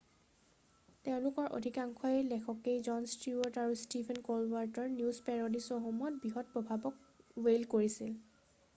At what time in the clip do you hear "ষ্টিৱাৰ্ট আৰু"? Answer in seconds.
3.13-3.77